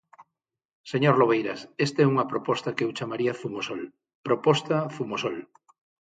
Señor 0.91 1.15
Lobeiras, 1.17 1.59
esta 1.85 1.99
é 2.03 2.09
unha 2.13 2.29
proposta 2.31 2.73
que 2.75 2.83
eu 2.85 2.91
chamaría 2.97 3.37
Zumosol, 3.41 3.81
proposta 4.27 4.75
Zumosol. 4.95 5.37